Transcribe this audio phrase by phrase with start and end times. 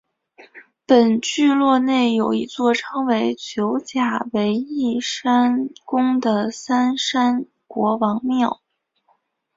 [0.87, 8.63] 本聚落内有一座称为九甲围义山宫的三山国王庙。